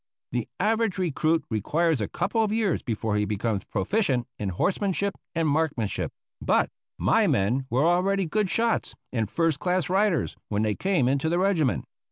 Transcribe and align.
The 0.31 0.47
average 0.59 0.97
recruit 0.97 1.43
requires 1.51 2.01
a 2.01 2.07
couple 2.07 2.41
of 2.41 2.51
years 2.51 2.81
before 2.81 3.17
he 3.17 3.25
becomes 3.25 3.65
proficient 3.65 4.25
in 4.39 4.49
horsemanship 4.49 5.13
and 5.35 5.47
marksmanship; 5.47 6.11
but 6.41 6.71
my 6.97 7.27
men 7.27 7.67
were 7.69 7.85
already 7.85 8.25
good 8.25 8.49
shots 8.49 8.95
and 9.13 9.29
first 9.29 9.59
class 9.59 9.91
riders 9.91 10.35
when 10.49 10.63
they 10.63 10.73
came 10.73 11.07
into 11.07 11.29
the 11.29 11.37
regiment. 11.37 11.85